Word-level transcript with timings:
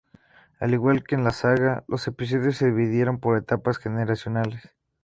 Al 0.59 0.73
igual 0.73 1.03
que 1.03 1.13
en 1.13 1.23
“La 1.23 1.29
Saga“, 1.29 1.83
los 1.87 2.07
episodios 2.07 2.57
se 2.57 2.65
dividieron 2.65 3.19
por 3.19 3.37
etapas 3.37 3.77
generacionales. 3.77 4.71